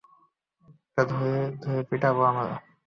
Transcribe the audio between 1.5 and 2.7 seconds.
ধরে পিটাবো আমরা!